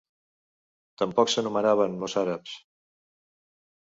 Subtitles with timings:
[1.01, 2.57] Tampoc s'anomenaven "Mozarabs".